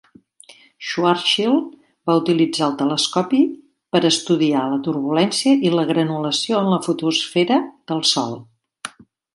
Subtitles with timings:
[0.91, 1.67] Schwarzschild
[2.11, 3.43] va utilitzar el telescopi
[3.97, 8.37] per estudiar la turbulència i la granulació en la fotosfera del sol.